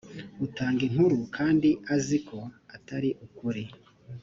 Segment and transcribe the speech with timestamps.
[0.45, 2.37] utanga inkuru kandi azi ko
[2.75, 3.63] atari ukuri